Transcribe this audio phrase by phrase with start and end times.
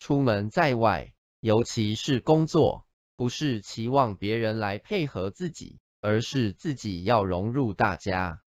[0.00, 8.40] 出门在外尤其是工作不是期望别人来配合自己而是自己要融入大家。